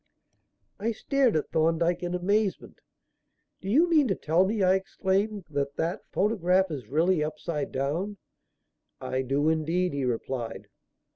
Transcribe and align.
I 0.79 0.93
stared 0.93 1.35
at 1.35 1.51
Thorndyke 1.51 2.01
in 2.01 2.15
amazement. 2.15 2.81
"Do 3.61 3.69
you 3.69 3.87
mean 3.87 4.07
to 4.07 4.15
tell 4.15 4.47
me," 4.47 4.63
I 4.63 4.73
exclaimed, 4.73 5.45
"that 5.51 5.75
that 5.75 6.01
photograph 6.11 6.71
is 6.71 6.87
really 6.87 7.23
upside 7.23 7.71
down?" 7.71 8.17
"I 8.99 9.21
do 9.21 9.47
indeed," 9.47 9.93
he 9.93 10.03
replied. 10.03 10.69